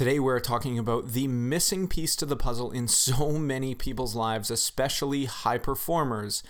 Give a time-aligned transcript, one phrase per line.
[0.00, 4.50] Today, we're talking about the missing piece to the puzzle in so many people's lives,
[4.50, 6.42] especially high performers,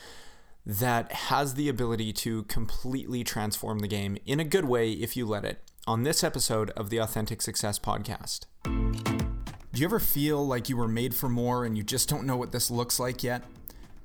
[0.65, 5.26] that has the ability to completely transform the game in a good way if you
[5.26, 5.68] let it.
[5.84, 8.46] On this episode of the Authentic Success Podcast.
[8.62, 12.36] Do you ever feel like you were made for more and you just don't know
[12.36, 13.42] what this looks like yet?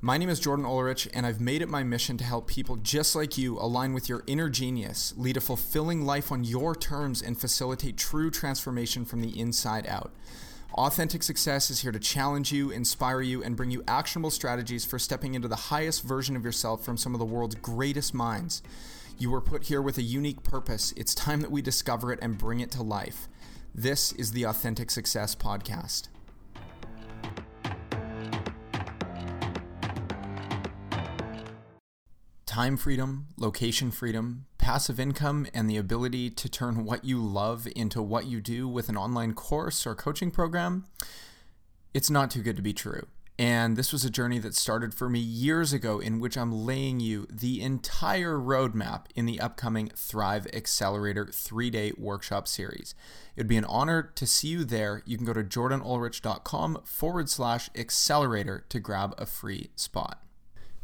[0.06, 3.16] My name is Jordan Ulrich, and I've made it my mission to help people just
[3.16, 7.36] like you align with your inner genius, lead a fulfilling life on your terms, and
[7.36, 10.14] facilitate true transformation from the inside out.
[10.76, 15.00] Authentic Success is here to challenge you, inspire you, and bring you actionable strategies for
[15.00, 18.62] stepping into the highest version of yourself from some of the world's greatest minds.
[19.18, 20.94] You were put here with a unique purpose.
[20.96, 23.28] It's time that we discover it and bring it to life.
[23.74, 26.10] This is the Authentic Success Podcast.
[32.56, 38.02] Time freedom, location freedom, passive income, and the ability to turn what you love into
[38.02, 40.86] what you do with an online course or coaching program,
[41.94, 43.06] it's not too good to be true.
[43.38, 47.02] And this was a journey that started for me years ago, in which I'm laying
[47.02, 52.96] you the entire roadmap in the upcoming Thrive Accelerator three day workshop series.
[53.36, 55.04] It'd be an honor to see you there.
[55.06, 60.25] You can go to jordanulrich.com forward slash accelerator to grab a free spot.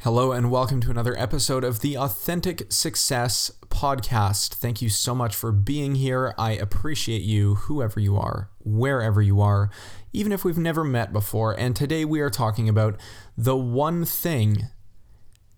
[0.03, 4.55] Hello, and welcome to another episode of the Authentic Success Podcast.
[4.55, 6.33] Thank you so much for being here.
[6.39, 9.69] I appreciate you, whoever you are, wherever you are,
[10.11, 11.53] even if we've never met before.
[11.53, 12.99] And today we are talking about
[13.37, 14.69] the one thing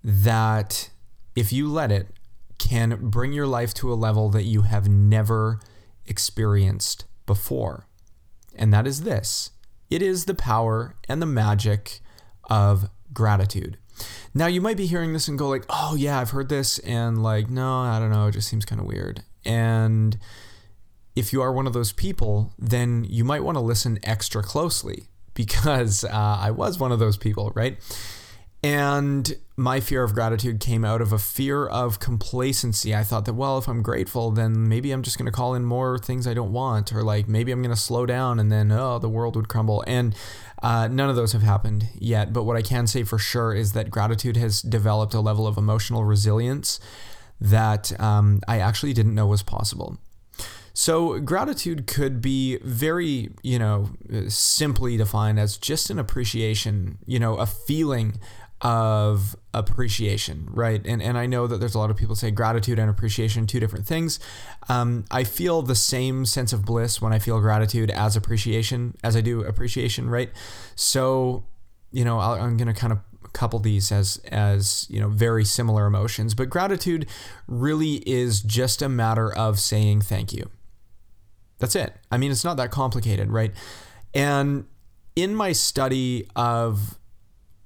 [0.04, 0.90] that,
[1.38, 2.10] if you let it,
[2.58, 5.62] can bring your life to a level that you have never
[6.06, 7.88] experienced before.
[8.58, 9.52] And that is this
[9.90, 12.02] it is the power and the magic
[12.50, 13.78] of gratitude.
[14.34, 17.22] Now you might be hearing this and go like, "Oh yeah, I've heard this," and
[17.22, 19.24] like, no, I don't know, it just seems kind of weird.
[19.46, 20.18] And
[21.16, 25.08] if you are one of those people, then you might want to listen extra closely
[25.34, 27.78] because uh, I was one of those people, right?
[28.64, 32.96] And my fear of gratitude came out of a fear of complacency.
[32.96, 35.64] I thought that, well, if I'm grateful, then maybe I'm just going to call in
[35.64, 38.72] more things I don't want, or like maybe I'm going to slow down and then,
[38.72, 39.84] oh, the world would crumble.
[39.86, 40.16] And
[40.64, 42.34] uh, none of those have happened yet.
[42.34, 45.58] But what I can say for sure is that gratitude has developed a level of
[45.58, 46.80] emotional resilience
[47.40, 50.00] that um, I actually didn't know was possible.
[50.76, 53.92] So, gratitude could be very, you know,
[54.28, 58.20] simply defined as just an appreciation, you know, a feeling
[58.64, 60.82] of appreciation, right?
[60.86, 63.60] And and I know that there's a lot of people say gratitude and appreciation two
[63.60, 64.20] different things.
[64.70, 69.18] Um, I feel the same sense of bliss when I feel gratitude as appreciation as
[69.18, 70.32] I do appreciation, right?
[70.76, 71.46] So,
[71.92, 73.00] you know, i I'm gonna kind of
[73.34, 77.06] couple these as as you know very similar emotions, but gratitude
[77.48, 80.50] really is just a matter of saying thank you.
[81.60, 81.94] That's it.
[82.10, 83.52] I mean, it's not that complicated, right?
[84.14, 84.66] And
[85.16, 86.98] in my study of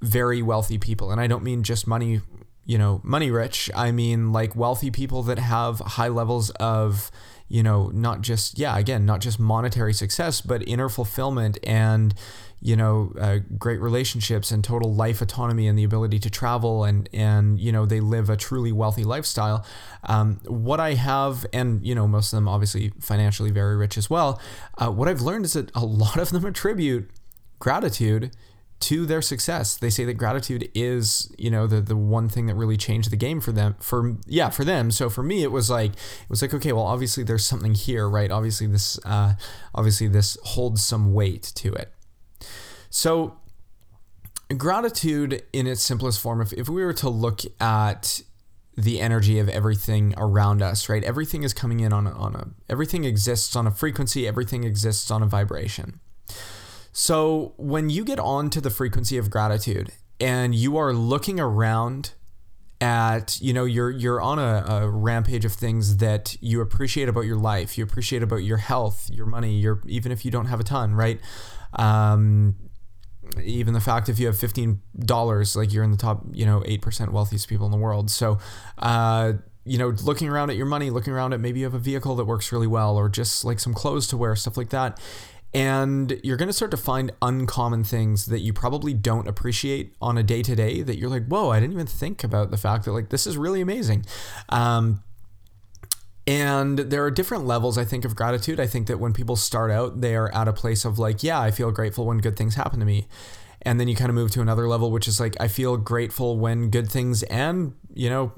[0.02, 1.12] very wealthy people.
[1.12, 2.22] And I don't mean just money,
[2.66, 3.70] you know, money rich.
[3.76, 7.12] I mean like wealthy people that have high levels of,
[7.50, 12.14] you know, not just, yeah, again, not just monetary success, but inner fulfillment and,
[12.60, 17.08] you know, uh, great relationships and total life autonomy and the ability to travel and,
[17.14, 19.66] and, you know, they live a truly wealthy lifestyle.
[20.04, 24.10] Um, what I have, and, you know, most of them obviously financially very rich as
[24.10, 24.42] well,
[24.78, 27.10] uh, what I've learned is that a lot of them attribute
[27.60, 28.32] gratitude
[28.80, 29.76] to their success.
[29.76, 33.18] They say that gratitude is, you know, the the one thing that really changed the
[33.18, 33.76] game for them.
[33.80, 34.92] For yeah, for them.
[34.92, 38.08] So for me, it was like it was like okay, well, obviously there's something here,
[38.08, 38.30] right?
[38.30, 39.34] Obviously this, uh,
[39.74, 41.92] obviously this holds some weight to it.
[42.90, 43.40] So
[44.56, 48.22] gratitude in its simplest form, if if we were to look at
[48.76, 51.04] the energy of everything around us, right?
[51.04, 54.28] Everything is coming in on a, on a everything exists on a frequency.
[54.28, 56.00] Everything exists on a vibration.
[57.00, 62.14] So when you get onto the frequency of gratitude and you are looking around
[62.82, 67.22] at you know you're you're on a, a, rampage of things that you appreciate about
[67.22, 70.60] your life you appreciate about your health your money your even if you don't have
[70.60, 71.20] a ton right?
[71.74, 72.56] Um,
[73.44, 77.12] even the fact if you have $15 like you're in the top you know 8%
[77.12, 78.10] wealthiest people in the world.
[78.10, 78.40] So
[78.80, 79.34] uh,
[79.66, 82.16] you know looking around at your money looking around at maybe you have a vehicle
[82.16, 85.00] that works really well or just like some clothes to wear stuff like that
[85.58, 90.16] and you're going to start to find uncommon things that you probably don't appreciate on
[90.16, 92.86] a day to day that you're like, whoa, I didn't even think about the fact
[92.86, 94.06] that like this is really amazing.
[94.50, 95.04] Um,
[96.28, 98.60] and there are different levels, I think, of gratitude.
[98.60, 101.42] I think that when people start out, they are at a place of like, yeah,
[101.42, 103.08] I feel grateful when good things happen to me.
[103.64, 106.38] And then you kind of move to another level, which is like, I feel grateful
[106.38, 108.32] when good things and, you know,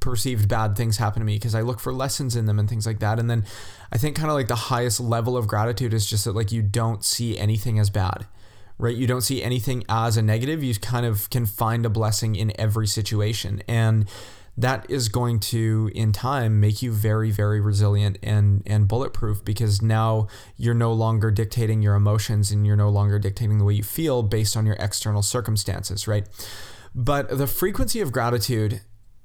[0.00, 2.86] perceived bad things happen to me because I look for lessons in them and things
[2.86, 3.18] like that.
[3.18, 3.44] And then
[3.92, 6.62] I think kind of like the highest level of gratitude is just that like you
[6.62, 8.26] don't see anything as bad,
[8.78, 8.96] right?
[8.96, 10.64] You don't see anything as a negative.
[10.64, 13.62] You kind of can find a blessing in every situation.
[13.68, 14.08] And
[14.56, 19.80] that is going to in time make you very very resilient and and bulletproof because
[19.80, 20.26] now
[20.56, 24.22] you're no longer dictating your emotions and you're no longer dictating the way you feel
[24.22, 26.26] based on your external circumstances right
[26.94, 28.80] but the frequency of gratitude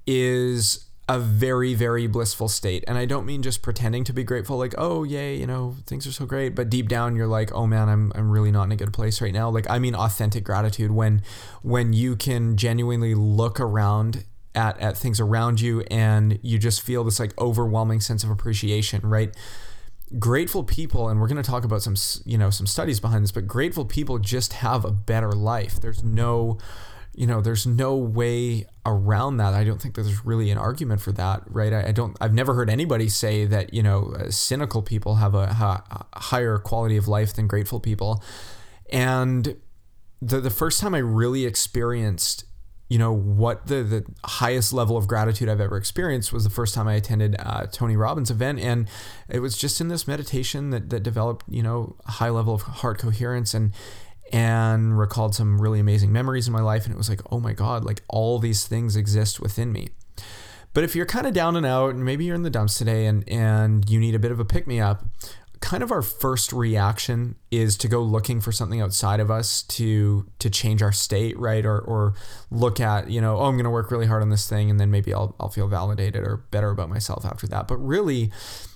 [0.07, 2.83] is a very very blissful state.
[2.87, 6.07] And i don't mean just pretending to be grateful like oh yay you know things
[6.07, 6.55] are so great.
[6.55, 9.21] But deep down you're like oh man i'm, I'm really not in a good place
[9.21, 9.49] right now.
[9.49, 10.91] Like i mean authentic gratitude.
[10.91, 11.21] When
[11.61, 14.23] when you can genuinely look around
[14.55, 19.01] at, at things around you and you just feel this like overwhelming sense of appreciation
[19.03, 19.35] right?
[20.17, 23.31] Grateful people and we're going to talk about some you know some studies behind this
[23.31, 25.79] but grateful people just have a better life.
[25.79, 26.57] There's no
[27.15, 29.53] you know, there's no way around that.
[29.53, 31.71] I don't think that there's really an argument for that, right?
[31.71, 32.15] I, I don't.
[32.19, 36.57] I've never heard anybody say that you know uh, cynical people have a, a, higher
[36.57, 38.21] quality of life than grateful people.
[38.91, 39.55] And
[40.21, 42.43] the the first time I really experienced,
[42.89, 46.75] you know, what the the highest level of gratitude I've ever experienced was the first
[46.75, 48.89] time I attended uh, Tony Robbins event, and
[49.29, 52.63] it was just in this meditation that that developed, you know, a high level of
[52.63, 53.73] heart coherence and
[54.31, 56.85] and recalled some really amazing memories in my life.
[56.85, 59.89] And it was like, oh my God, like all these things exist within me.
[60.73, 63.05] But if you're kind of down and out, and maybe you're in the dumps today
[63.05, 65.05] and, and you need a bit of a pick me up,
[65.61, 70.29] kind of our first reaction is to go looking for something outside of us to
[70.39, 71.65] to change our state, right?
[71.65, 72.13] Or or
[72.51, 74.91] look at, you know, oh, I'm gonna work really hard on this thing and then
[74.91, 77.67] maybe I'll I'll feel validated or better about myself after that.
[77.67, 78.31] But really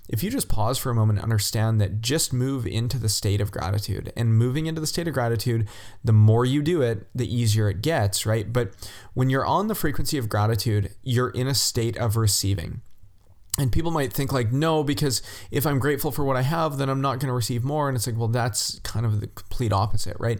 [0.09, 3.39] if you just pause for a moment and understand that just move into the state
[3.39, 5.67] of gratitude and moving into the state of gratitude,
[6.03, 8.51] the more you do it, the easier it gets, right?
[8.51, 8.71] But
[9.13, 12.81] when you're on the frequency of gratitude, you're in a state of receiving.
[13.59, 15.21] And people might think like, no, because
[15.51, 17.87] if I'm grateful for what I have, then I'm not going to receive more.
[17.87, 20.39] And it's like, well, that's kind of the complete opposite, right?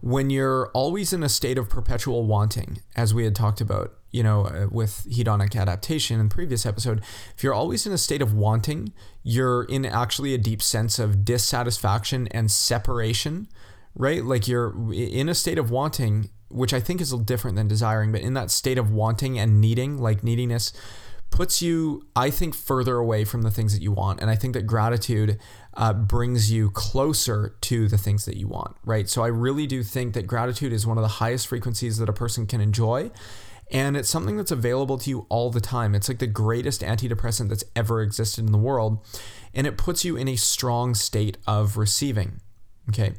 [0.00, 4.22] When you're always in a state of perpetual wanting, as we had talked about, you
[4.22, 7.02] know, uh, with hedonic adaptation in the previous episode,
[7.36, 11.24] if you're always in a state of wanting, you're in actually a deep sense of
[11.24, 13.48] dissatisfaction and separation,
[13.94, 14.24] right?
[14.24, 17.68] Like you're in a state of wanting, which I think is a little different than
[17.68, 20.72] desiring, but in that state of wanting and needing, like neediness,
[21.30, 24.20] puts you, I think, further away from the things that you want.
[24.20, 25.38] And I think that gratitude
[25.76, 29.08] uh, brings you closer to the things that you want, right?
[29.08, 32.12] So I really do think that gratitude is one of the highest frequencies that a
[32.12, 33.10] person can enjoy.
[33.70, 35.94] And it's something that's available to you all the time.
[35.94, 39.04] It's like the greatest antidepressant that's ever existed in the world.
[39.52, 42.40] And it puts you in a strong state of receiving.
[42.88, 43.14] Okay.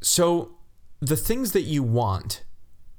[0.00, 0.56] So
[1.00, 2.42] the things that you want,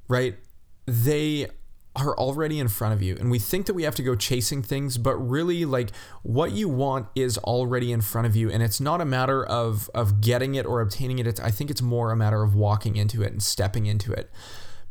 [0.08, 0.38] right?
[0.86, 1.48] They
[1.96, 3.18] are already in front of you.
[3.20, 5.92] And we think that we have to go chasing things, but really like
[6.24, 8.50] what you want is already in front of you.
[8.50, 11.28] And it's not a matter of of getting it or obtaining it.
[11.28, 14.32] It's I think it's more a matter of walking into it and stepping into it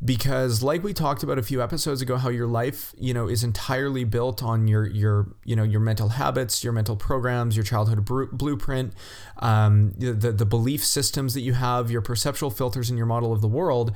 [0.02, 3.44] because like we talked about a few episodes ago how your life you know is
[3.44, 8.02] entirely built on your your you know your mental habits your mental programs your childhood
[8.32, 8.94] blueprint
[9.38, 13.42] um, the, the belief systems that you have your perceptual filters and your model of
[13.42, 13.94] the world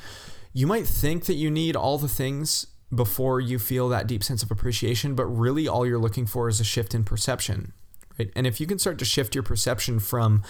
[0.52, 4.42] you might think that you need all the things before you feel that deep sense
[4.42, 7.72] of appreciation but really all you're looking for is a shift in perception
[8.18, 10.42] right and if you can start to shift your perception from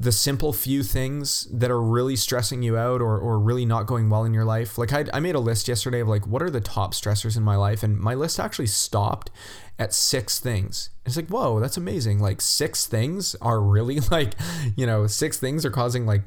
[0.00, 4.08] the simple few things that are really stressing you out or, or really not going
[4.08, 4.78] well in your life.
[4.78, 7.42] Like I, I made a list yesterday of like what are the top stressors in
[7.42, 9.30] my life, and my list actually stopped
[9.78, 10.88] at six things.
[11.04, 12.18] It's like whoa, that's amazing.
[12.18, 14.32] Like six things are really like,
[14.74, 16.22] you know, six things are causing like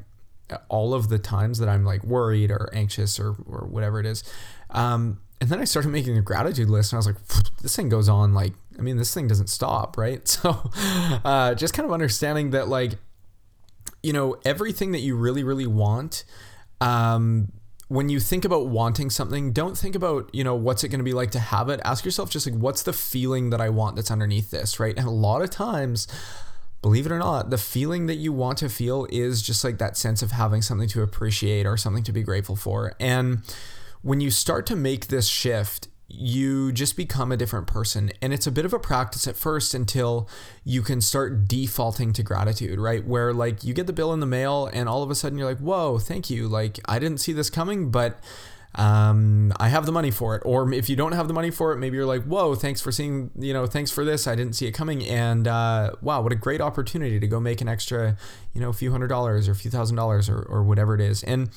[0.70, 4.24] all of the times that I'm like worried or anxious or or whatever it is.
[4.70, 7.28] Um, and then I started making a gratitude list, and I was like,
[7.62, 10.26] this thing goes on like, I mean, this thing doesn't stop, right?
[10.42, 10.72] So,
[11.26, 12.94] uh, just kind of understanding that like
[14.02, 16.26] you know, everything that you really, really want,
[16.82, 17.52] um,
[17.88, 21.06] when you think about wanting something, don't think about, you know, what's it going to
[21.06, 21.80] be like to have it.
[21.86, 24.98] Ask yourself just like, what's the feeling that I want that's underneath this, right?
[24.98, 26.08] And a lot of times,
[26.82, 29.96] believe it or not, the feeling that you want to feel is just like that
[29.96, 32.94] sense of having something to appreciate or something to be grateful for.
[33.00, 33.42] And
[34.04, 38.12] when you start to make this shift, you just become a different person.
[38.22, 40.30] And it's a bit of a practice at first until
[40.64, 43.04] you can start defaulting to gratitude, right?
[43.04, 45.48] Where like you get the bill in the mail and all of a sudden you're
[45.48, 46.48] like, whoa, thank you.
[46.48, 48.20] Like I didn't see this coming, but
[48.76, 50.42] um, I have the money for it.
[50.46, 52.92] Or if you don't have the money for it, maybe you're like, whoa, thanks for
[52.92, 54.28] seeing, you know, thanks for this.
[54.28, 55.06] I didn't see it coming.
[55.06, 58.18] And uh, wow, what a great opportunity to go make an extra,
[58.54, 61.02] you know, a few hundred dollars or a few thousand dollars or, or whatever it
[61.02, 61.24] is.
[61.24, 61.50] And,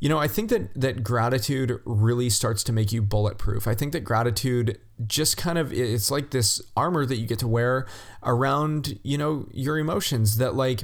[0.00, 3.66] you know, I think that that gratitude really starts to make you bulletproof.
[3.66, 7.48] I think that gratitude just kind of it's like this armor that you get to
[7.48, 7.86] wear
[8.22, 10.82] around, you know, your emotions that like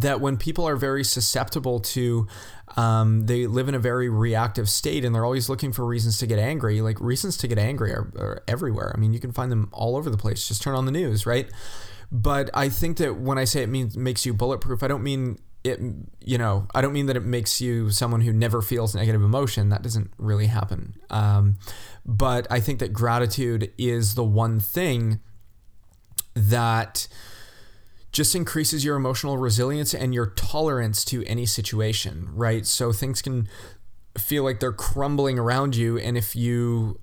[0.00, 2.26] that when people are very susceptible to
[2.76, 6.26] um, they live in a very reactive state and they're always looking for reasons to
[6.26, 8.92] get angry like reasons to get angry are, are everywhere.
[8.94, 10.48] I mean you can find them all over the place.
[10.48, 11.48] Just turn on the news right?
[12.10, 15.38] But i think that when i say it means makes you bulletproof i don't mean
[15.64, 15.80] it
[16.20, 19.70] you know i don't mean that it makes you someone who never feels negative emotion.
[19.70, 20.94] That doesn't really happen.
[21.10, 21.58] Um,
[22.04, 25.20] but i think that gratitude is the one thing
[26.34, 27.08] that
[28.14, 32.64] just increases your emotional resilience and your tolerance to any situation right?
[32.64, 33.48] So things can
[34.16, 37.00] feel like they're crumbling around you and if you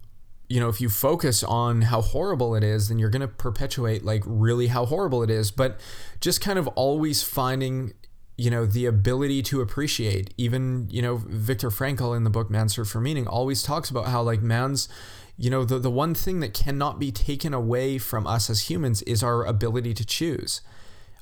[0.48, 4.03] you know, if you focus on how horrible it is, then you're going to perpetuate
[4.03, 5.50] like really how horrible it is.
[5.50, 5.80] But
[6.20, 7.94] just kind of always finding
[8.38, 10.34] you know the ability to appreciate.
[10.38, 14.08] Even you know Viktor Frankl in the book Man's Search for Meaning always talks about
[14.08, 14.89] how like man's
[15.38, 19.03] you know the the one thing that cannot be taken away from us as humans
[19.03, 20.62] is our ability to choose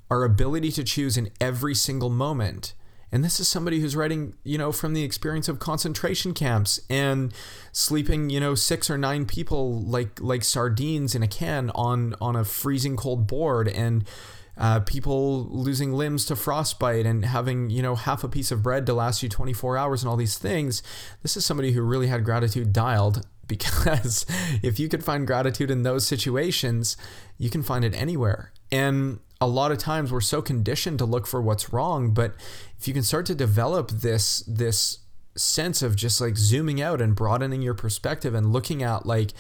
[0.10, 2.74] our ability to choose in every single moment.
[3.12, 7.34] And this is somebody who's writing you know from the experience of concentration camps and
[7.72, 12.36] sleeping you know six or nine people like like sardines in a can on on
[12.36, 14.08] a freezing cold board and
[14.58, 18.86] uh, people losing limbs to frostbite and having you know half a piece of bread
[18.86, 20.84] to last you 24 hours and all these things.
[21.24, 24.28] This is somebody who really had gratitude dialed because
[24.62, 26.96] if you could find gratitude in those situations
[27.39, 28.51] you can find it anywhere.
[28.72, 32.34] And a lot of times we're so conditioned to look for what's wrong but
[32.79, 35.00] if you can start to develop this this
[35.36, 39.31] sense of just like zooming out and broadening your perspective and looking at like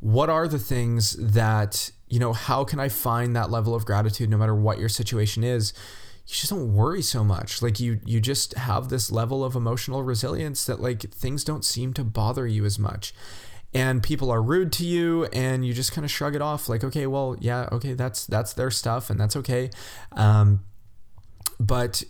[0.00, 4.30] what are the things that you know, how can I find that level of gratitude
[4.30, 5.72] no matter what your situation is?
[6.28, 7.60] You just don't worry so much.
[7.60, 11.92] Like you you just have this level of emotional resilience that like things don't seem
[11.94, 13.12] to bother you as much.
[13.74, 16.84] And people are rude to you and you just kind of shrug it off like,
[16.84, 19.70] okay, well, yeah, okay, that's that's their stuff and that's okay.
[20.12, 20.64] Um,
[21.58, 22.04] but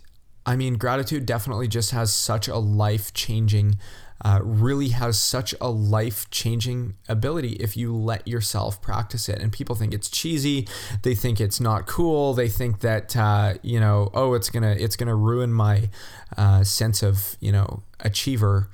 [0.45, 3.77] I mean, gratitude definitely just has such a life changing
[4.25, 9.39] uh, really has such a life changing ability if you let yourself practice it.
[9.39, 10.67] And people think it's cheesy.
[11.03, 12.33] They think it's not cool.
[12.33, 15.91] They think that uh, you know, oh, it's gonna it's gonna ruin my
[16.37, 18.71] uh, sense of you know achiever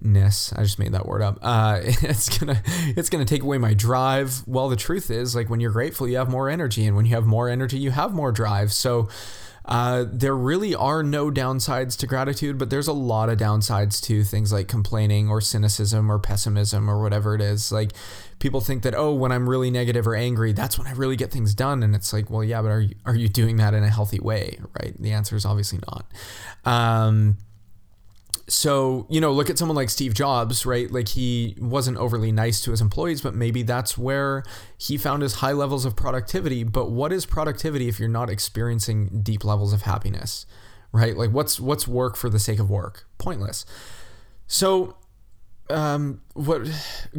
[0.00, 3.74] ness i just made that word up uh, it's gonna it's gonna take away my
[3.74, 7.06] drive well the truth is like when you're grateful you have more energy and when
[7.06, 9.08] you have more energy you have more drive so
[9.68, 14.24] uh, there really are no downsides to gratitude, but there's a lot of downsides to
[14.24, 17.70] things like complaining or cynicism or pessimism or whatever it is.
[17.70, 17.92] Like
[18.38, 21.30] people think that oh, when I'm really negative or angry, that's when I really get
[21.30, 23.84] things done, and it's like, well, yeah, but are you are you doing that in
[23.84, 24.94] a healthy way, right?
[24.98, 26.06] The answer is obviously not.
[26.64, 27.36] Um,
[28.48, 30.90] so you know look at someone like steve jobs right?
[30.90, 34.42] Like he wasn't overly nice to his employees but maybe that's where
[34.76, 36.64] he found his high levels of productivity.
[36.64, 40.46] But what is productivity if you're not experiencing deep levels of happiness
[40.92, 41.16] right?
[41.16, 43.06] Like what's what's work for the sake of work?
[43.18, 43.64] Pointless.
[44.46, 44.96] So
[45.70, 46.62] um, what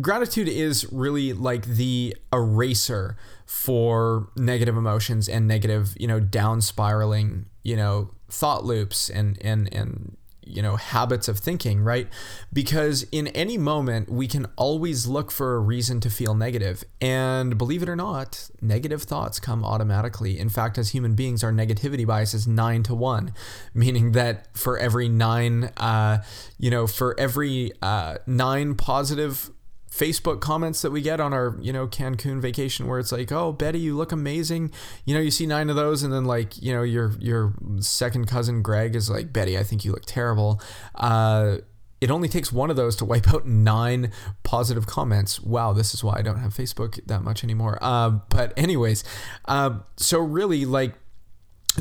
[0.02, 7.46] gratitude is really like the eraser for negative emotions and negative you know down spiraling
[7.64, 10.18] you know thought loops and and and
[10.50, 12.08] you know habits of thinking right?
[12.52, 16.84] Because in any moment we can always look for a reason to feel negative.
[17.02, 20.40] And believe it or not negative thoughts come automatically.
[20.40, 23.34] In fact as human beings our negativity bias is 9 to 1
[23.74, 26.24] meaning that for every 9 uh,
[26.58, 29.52] you know for every uh, 9 positive
[29.90, 33.52] Facebook comments that we get on our, you know, Cancun vacation where it's like, "Oh,
[33.52, 34.72] Betty, you look amazing."
[35.06, 38.28] You know, you see nine of those and then like, you know, your your second
[38.28, 40.62] cousin Greg is like, "Betty, I think you look terrible."
[40.96, 41.58] Uh,
[42.02, 44.12] it only takes one of those to wipe out nine
[44.44, 45.42] positive comments.
[45.42, 47.78] Wow, this is why I don't have Facebook that much anymore.
[47.82, 49.04] Uh, but anyways,
[49.46, 50.96] uh, so really like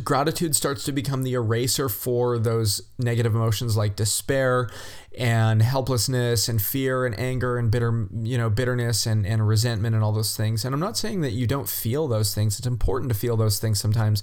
[0.04, 4.68] gratitude starts to become the eraser for those negative emotions like despair
[5.18, 10.04] and helplessness and fear and anger and bitter you know bitterness and, and resentment and
[10.04, 10.64] all those things.
[10.64, 12.59] And i'm not saying that you don't feel those things.
[12.59, 14.23] It's important to feel those things sometimes.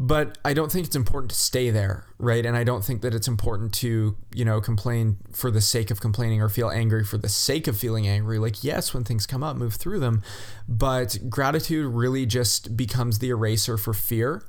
[0.00, 2.46] But i don't think it's important to stay there right?
[2.46, 6.00] And i don't think that it's important to you know complain for the sake of
[6.00, 8.38] complaining or feel angry for the sake of feeling angry.
[8.38, 10.22] Like yes when things come up move through them.
[10.68, 14.44] But gratitude really just becomes the eraser for fear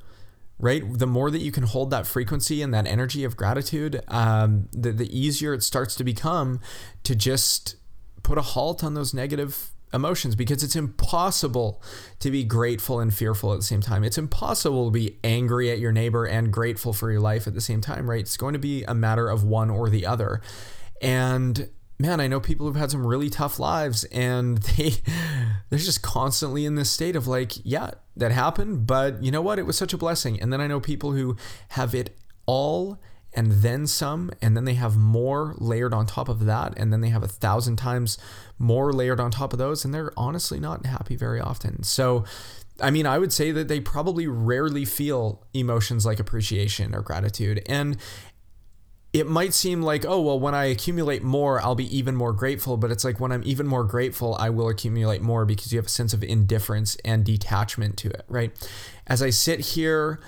[0.60, 0.84] right?
[0.86, 4.92] The more that you can hold that frequency and that energy of gratitude, um, the,
[4.92, 6.60] the easier it starts to become
[7.04, 7.78] to just
[8.24, 11.82] put a halt on those negative emotions because it's impossible
[12.20, 14.04] to be grateful and fearful at the same time.
[14.04, 17.62] It's impossible to be angry at your neighbor and grateful for your life at the
[17.62, 18.20] same time, right?
[18.20, 20.42] It's going to be a matter of one or the other.
[21.02, 24.94] And man, I know people who've had some really tough lives and they
[25.70, 29.60] they're just constantly in this state of like, yeah, that happened, but you know what?
[29.60, 30.40] It was such a blessing.
[30.40, 31.38] And then I know people who
[31.70, 33.00] have it all
[33.34, 37.02] and then some, and then they have more layered on top of that, and then
[37.02, 38.18] they have a thousand times
[38.58, 41.84] more layered on top of those, and they're honestly not happy very often.
[41.84, 42.26] So,
[42.82, 47.62] I mean, I would say that they probably rarely feel emotions like appreciation or gratitude.
[47.68, 47.98] And
[49.12, 52.78] it might seem like, oh, well, when I accumulate more, I'll be even more grateful.
[52.78, 55.88] But it's like when I'm even more grateful, I will accumulate more because you have
[55.88, 58.52] a sense of indifference and detachment to it, right?
[59.08, 60.20] As I sit here,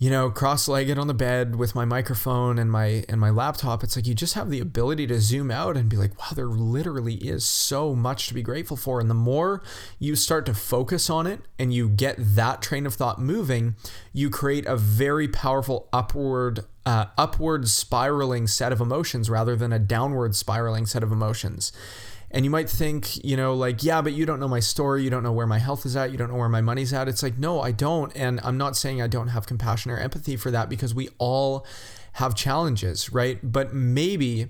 [0.00, 3.96] you know, cross-legged on the bed with my microphone and my and my laptop, it's
[3.96, 7.16] like you just have the ability to zoom out and be like, wow, there literally
[7.16, 8.98] is so much to be grateful for.
[8.98, 9.62] And the more
[9.98, 13.76] you start to focus on it and you get that train of thought moving,
[14.14, 19.78] you create a very powerful upward uh, upward spiraling set of emotions rather than a
[19.78, 21.72] downward spiraling set of emotions.
[22.30, 25.02] And you might think, you know, like, yeah, but you don't know my story.
[25.02, 26.12] You don't know where my health is at.
[26.12, 27.08] You don't know where my money's at.
[27.08, 28.16] It's like, no, I don't.
[28.16, 31.66] And I'm not saying I don't have compassion or empathy for that because we all
[32.14, 33.38] have challenges, right?
[33.42, 34.46] But maybe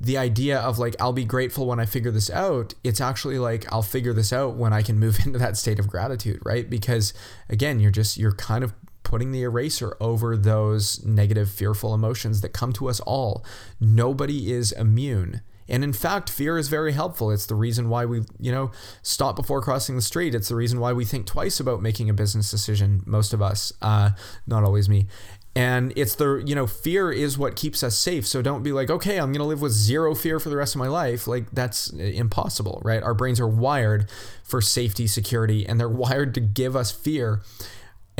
[0.00, 3.70] the idea of like, I'll be grateful when I figure this out, it's actually like,
[3.70, 6.68] I'll figure this out when I can move into that state of gratitude, right?
[6.68, 7.12] Because
[7.50, 12.50] again, you're just, you're kind of putting the eraser over those negative, fearful emotions that
[12.50, 13.44] come to us all.
[13.80, 15.40] Nobody is immune.
[15.70, 17.30] And in fact, fear is very helpful.
[17.30, 20.34] It's the reason why we, you know, stop before crossing the street.
[20.34, 23.72] It's the reason why we think twice about making a business decision, most of us,
[23.80, 24.10] uh,
[24.48, 25.06] not always me.
[25.54, 28.26] And it's the, you know, fear is what keeps us safe.
[28.26, 30.74] So don't be like, okay, I'm going to live with zero fear for the rest
[30.74, 31.26] of my life.
[31.26, 33.02] Like, that's impossible, right?
[33.02, 34.08] Our brains are wired
[34.44, 37.42] for safety, security, and they're wired to give us fear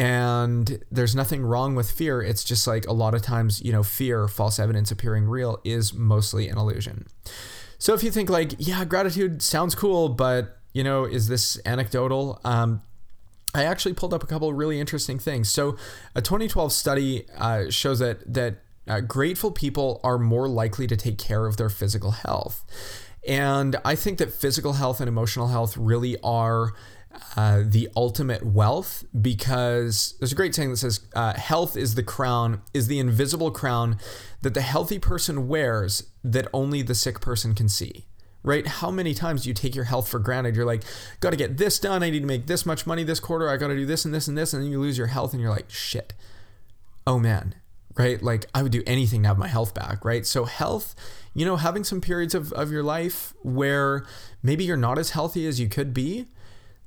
[0.01, 2.23] and there's nothing wrong with fear.
[2.23, 5.93] It's just like a lot of times, you know, fear, false evidence appearing real is
[5.93, 7.07] mostly an illusion.
[7.77, 12.41] So if you think like, yeah, gratitude sounds cool, but you know, is this anecdotal?
[12.45, 12.81] Um,
[13.55, 15.51] I actually pulled up a couple really interesting things.
[15.51, 15.77] So
[16.15, 21.19] a 2012 study uh, shows that that uh, grateful people are more likely to take
[21.19, 22.65] care of their physical health.
[23.29, 26.73] And I think that physical health and emotional health really are
[27.37, 32.03] uh, the ultimate wealth because there's a great saying that says uh, health is the
[32.03, 33.99] crown is the invisible crown
[34.43, 38.07] that the healthy person wears that only the sick person can see
[38.43, 38.67] right?
[38.67, 40.57] How many times do you take your health for granted?
[40.57, 40.83] You're like
[41.21, 42.03] got to get this done.
[42.03, 43.51] I need to make this much money this quarter.
[43.51, 44.55] I got to do this and this and this.
[44.55, 46.15] And then you lose your health and you're like shit.
[47.07, 47.55] Oh man
[47.97, 48.23] right?
[48.23, 50.27] Like i would do anything to have my health back right?
[50.27, 50.95] So health
[51.35, 54.05] you know having some periods of, of your life where
[54.43, 56.27] maybe you're not as healthy as you could be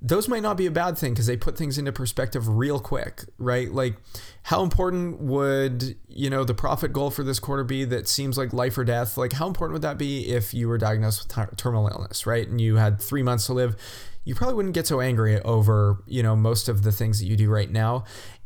[0.06, 3.24] those might not be a bad thing because they put things into perspective real quick,
[3.38, 3.72] right?
[3.72, 3.96] Like,
[4.44, 8.52] how important would you know the profit goal for this quarter be that seems like
[8.52, 9.18] life or death?
[9.18, 12.46] Like, how important would that be if you were diagnosed with ter- terminal illness, right?
[12.46, 13.78] And you had three months to live,
[14.26, 17.38] you probably wouldn't get so angry over you know most of the things that you
[17.38, 18.04] do right now.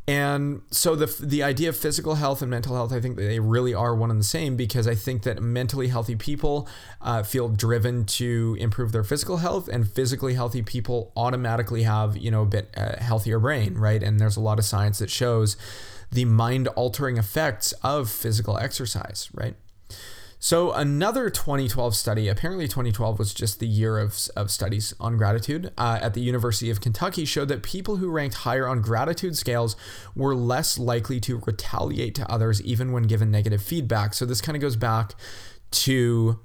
[0.07, 3.73] And so the the idea of physical health and mental health, I think they really
[3.73, 6.67] are one and the same because I think that mentally healthy people
[7.01, 12.31] uh, feel driven to improve their physical health, and physically healthy people automatically have you
[12.31, 14.01] know a bit uh, healthier brain, right?
[14.01, 15.57] And there's a lot of science that shows
[16.09, 19.55] the mind altering effects of physical exercise, right?
[20.39, 25.73] So, another 2012 study, apparently 2012 was just the year of, of studies on gratitude
[25.77, 29.75] uh, at the University of Kentucky, showed that people who ranked higher on gratitude scales
[30.15, 34.13] were less likely to retaliate to others even when given negative feedback.
[34.13, 35.15] So, this kind of goes back
[35.71, 36.39] to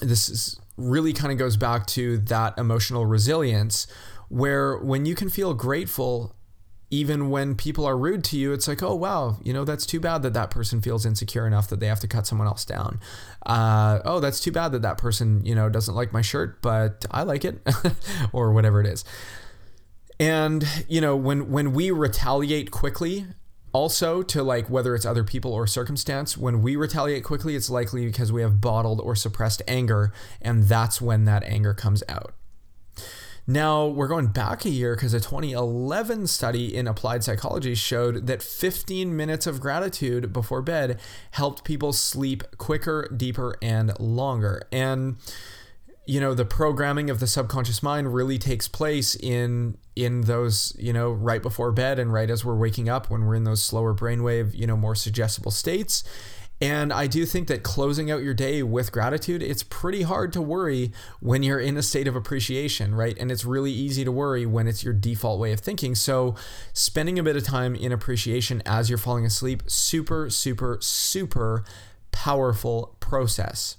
[0.00, 3.86] this is really kind of goes back to that emotional resilience
[4.28, 6.34] where when you can feel grateful
[6.92, 9.98] even when people are rude to you, it's like, oh, wow, you know, that's too
[9.98, 13.00] bad that that person feels insecure enough that they have to cut someone else down.
[13.46, 17.06] Uh, oh, that's too bad that that person, you know, doesn't like my shirt, but
[17.10, 17.66] I like it,
[18.34, 19.06] or whatever it is.
[20.20, 23.24] And, you know, when, when we retaliate quickly,
[23.72, 28.04] also to like whether it's other people or circumstance, when we retaliate quickly, it's likely
[28.04, 32.34] because we have bottled or suppressed anger, and that's when that anger comes out.
[33.46, 38.40] Now, we're going back a year because a 2011 study in applied psychology showed that
[38.40, 41.00] 15 minutes of gratitude before bed
[41.32, 44.62] helped people sleep quicker, deeper, and longer.
[44.70, 45.16] And
[46.06, 50.92] you know the programming of the subconscious mind really takes place in in those you
[50.92, 53.94] know right before bed and right as we're waking up when we're in those slower
[53.94, 56.02] brainwave you know more suggestible states
[56.62, 60.40] and I do think that closing out your day with gratitude, it's pretty hard to
[60.40, 63.18] worry when you're in a state of appreciation, right?
[63.18, 65.96] And it's really easy to worry when it's your default way of thinking.
[65.96, 66.36] So,
[66.72, 71.64] spending a bit of time in appreciation as you're falling asleep, super, super, super
[72.12, 73.78] powerful process.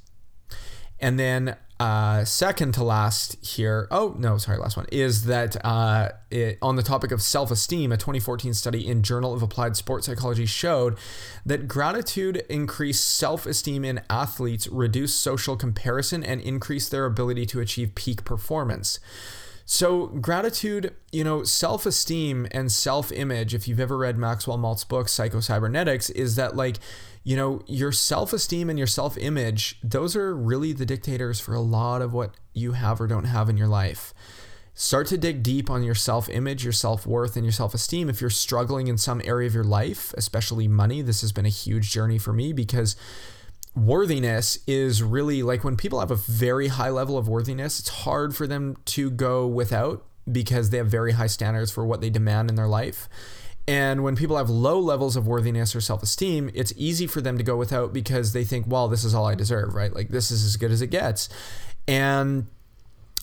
[1.00, 6.08] And then uh, second to last here, oh no, sorry, last one is that uh,
[6.32, 10.06] it, on the topic of self esteem, a 2014 study in Journal of Applied Sports
[10.06, 10.98] Psychology showed
[11.46, 17.60] that gratitude increased self esteem in athletes, reduced social comparison, and increased their ability to
[17.60, 19.02] achieve peak performance.
[19.66, 24.84] So, gratitude, you know, self esteem and self image, if you've ever read Maxwell Maltz's
[24.84, 26.80] book, Psycho-Cybernetics, is that like,
[27.24, 31.54] you know, your self esteem and your self image, those are really the dictators for
[31.54, 34.14] a lot of what you have or don't have in your life.
[34.76, 38.10] Start to dig deep on your self image, your self worth, and your self esteem.
[38.10, 41.50] If you're struggling in some area of your life, especially money, this has been a
[41.50, 42.98] huge journey for me because
[43.76, 48.36] worthiness is really like when people have a very high level of worthiness, it's hard
[48.36, 52.50] for them to go without because they have very high standards for what they demand
[52.50, 53.10] in their life.
[53.68, 57.38] And when people have low levels of worthiness or self esteem, it's easy for them
[57.38, 59.94] to go without because they think, well, this is all I deserve, right?
[59.94, 61.30] Like, this is as good as it gets.
[61.88, 62.48] And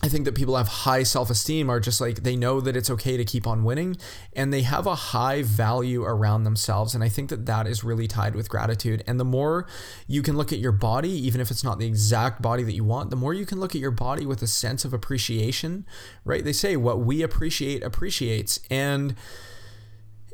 [0.03, 2.89] I think that people have high self esteem are just like they know that it's
[2.89, 3.97] okay to keep on winning
[4.33, 6.95] and they have a high value around themselves.
[6.95, 9.03] And I think that that is really tied with gratitude.
[9.05, 9.67] And the more
[10.07, 12.83] you can look at your body, even if it's not the exact body that you
[12.83, 15.85] want, the more you can look at your body with a sense of appreciation,
[16.25, 16.43] right?
[16.43, 18.59] They say what we appreciate appreciates.
[18.71, 19.15] And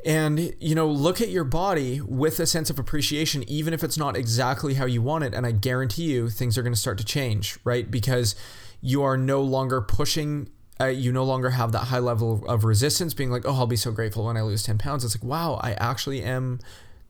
[0.04, 3.98] and you know look at your body with a sense of appreciation even if it's
[3.98, 6.96] not exactly how you want it and i guarantee you things are going to start
[6.96, 8.36] to change right because
[8.80, 10.48] you are no longer pushing
[10.80, 13.76] uh, you no longer have that high level of resistance being like oh i'll be
[13.76, 16.60] so grateful when i lose 10 pounds it's like wow i actually am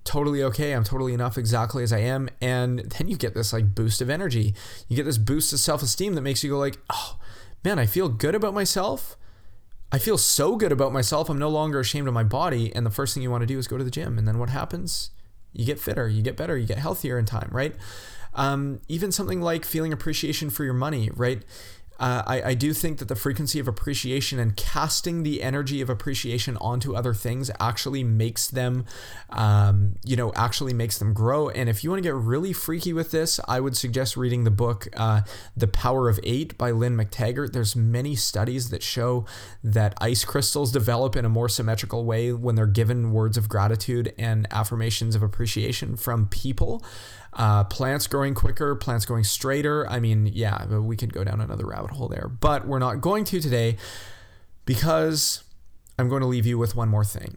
[0.05, 3.75] totally okay i'm totally enough exactly as i am and then you get this like
[3.75, 4.55] boost of energy
[4.89, 7.19] you get this boost of self-esteem that makes you go like oh
[7.65, 9.17] man i feel good about myself
[9.91, 11.31] I feel so good about myself.
[11.31, 12.75] I'm no longer ashamed of my body.
[12.75, 14.19] And the first thing you want to do is go to the gym.
[14.19, 15.11] And then what happens?
[15.53, 17.75] You get fitter, you get better, you get healthier in time, right?
[18.39, 21.43] Um, even something like feeling appreciation for your money, right?
[21.99, 25.91] uh, I, I do think that the frequency of appreciation and casting the energy of
[25.91, 28.85] appreciation onto other things actually makes them,
[29.31, 31.49] um, you know, actually makes them grow.
[31.49, 34.51] And if you want to get really freaky with this, I would suggest reading the
[34.51, 35.23] book uh,
[35.57, 37.53] "The Power of Eight by Lynn McTaggart.
[37.53, 39.27] There's many studies that show
[39.65, 44.15] that ice crystals develop in a more symmetrical way when they're given words of gratitude
[44.17, 46.85] and affirmations of appreciation from people.
[47.39, 49.89] Uh, plants growing quicker, plants going straighter.
[49.89, 53.25] I mean, yeah, we could go down another rabbit hole there, but we're not going
[53.27, 53.77] to today
[54.65, 55.45] because
[55.99, 57.37] I'm going to leave you with one more thing.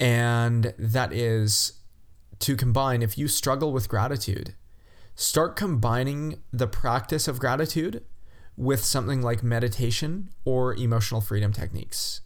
[0.00, 1.74] And that is
[2.38, 4.54] to combine, if you struggle with gratitude,
[5.14, 8.02] start combining the practice of gratitude
[8.56, 12.22] with something like meditation or emotional freedom techniques.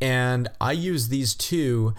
[0.00, 1.94] And I use these two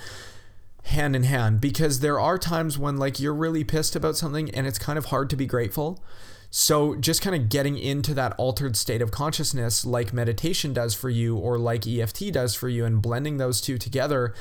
[0.84, 4.67] hand in hand because there are times when like you're really pissed about something and
[4.67, 6.04] it's kind of hard to be grateful.
[6.50, 11.10] So just kind of getting into that altered state of consciousness like meditation does for
[11.10, 14.34] you or like EFT does for you and blending those two together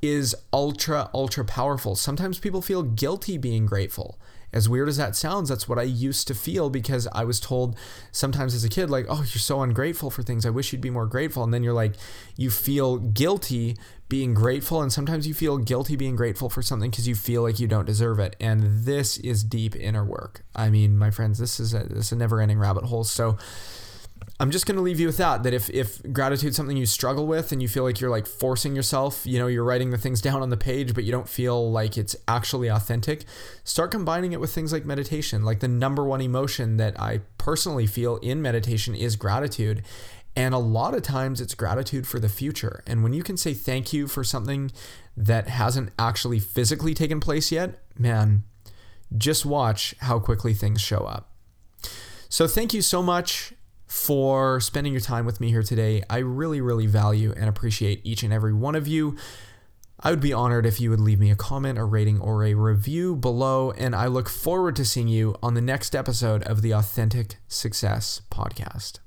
[0.00, 1.94] is ultra ultra powerful.
[1.94, 4.18] Sometimes people feel guilty being grateful
[4.52, 7.76] as weird as that sounds, that's what I used to feel because I was told
[8.12, 10.46] sometimes as a kid, like, oh, you're so ungrateful for things.
[10.46, 11.44] I wish you'd be more grateful.
[11.44, 11.94] And then you're like,
[12.36, 13.76] you feel guilty
[14.08, 14.80] being grateful.
[14.80, 17.84] And sometimes you feel guilty being grateful for something because you feel like you don't
[17.84, 18.36] deserve it.
[18.40, 20.44] And this is deep inner work.
[20.56, 23.04] I mean, my friends, this is a, this is a never ending rabbit hole.
[23.04, 23.36] So,
[24.40, 26.86] I'm just going to leave you with that that if if gratitude is something you
[26.86, 29.98] struggle with and you feel like you're like forcing yourself, you know, you're writing the
[29.98, 33.24] things down on the page but you don't feel like it's actually authentic,
[33.64, 35.44] start combining it with things like meditation.
[35.44, 39.82] Like the number one emotion that I personally feel in meditation is gratitude.
[40.36, 42.84] And a lot of times it's gratitude for the future.
[42.86, 44.70] And when you can say thank you for something
[45.16, 48.44] that hasn't actually physically taken place yet, man,
[49.16, 51.32] just watch how quickly things show up.
[52.28, 53.52] So thank you so much
[53.88, 56.02] for spending your time with me here today.
[56.08, 59.16] I really, really value and appreciate each and every one of you.
[60.00, 62.54] I would be honored if you would leave me a comment, a rating, or a
[62.54, 66.70] review below, and I look forward to seeing you on the next episode of the
[66.70, 69.00] Authentic Success Podcast.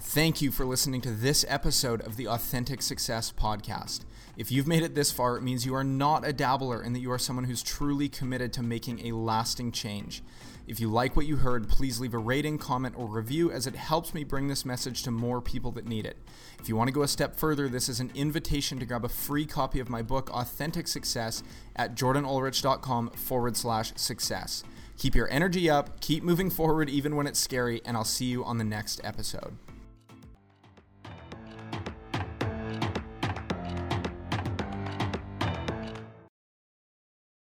[0.00, 4.02] Thank you for listening to this episode of the Authentic Success Podcast.
[4.36, 7.00] If you've made it this far, it means you are not a dabbler and that
[7.00, 10.22] you are someone who's truly committed to making a lasting change.
[10.66, 13.74] If you like what you heard, please leave a rating, comment, or review as it
[13.74, 16.16] helps me bring this message to more people that need it.
[16.60, 19.08] If you want to go a step further, this is an invitation to grab a
[19.08, 21.42] free copy of my book, Authentic Success,
[21.76, 24.62] at jordanulrich.com forward slash success.
[24.96, 28.44] Keep your energy up, keep moving forward even when it's scary, and I'll see you
[28.44, 29.56] on the next episode.